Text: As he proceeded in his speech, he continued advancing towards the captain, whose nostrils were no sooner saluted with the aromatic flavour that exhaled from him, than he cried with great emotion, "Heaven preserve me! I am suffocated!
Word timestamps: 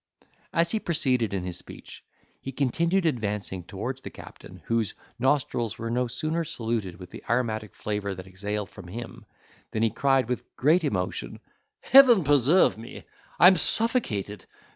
As 0.51 0.71
he 0.71 0.79
proceeded 0.79 1.31
in 1.31 1.43
his 1.43 1.57
speech, 1.59 2.03
he 2.41 2.51
continued 2.51 3.05
advancing 3.05 3.63
towards 3.63 4.01
the 4.01 4.09
captain, 4.09 4.63
whose 4.65 4.95
nostrils 5.19 5.77
were 5.77 5.91
no 5.91 6.07
sooner 6.07 6.43
saluted 6.43 6.97
with 6.97 7.11
the 7.11 7.23
aromatic 7.29 7.75
flavour 7.75 8.15
that 8.15 8.25
exhaled 8.25 8.71
from 8.71 8.87
him, 8.87 9.27
than 9.69 9.83
he 9.83 9.91
cried 9.91 10.27
with 10.27 10.55
great 10.55 10.83
emotion, 10.83 11.39
"Heaven 11.81 12.23
preserve 12.23 12.79
me! 12.79 13.03
I 13.39 13.45
am 13.45 13.55
suffocated! 13.57 14.47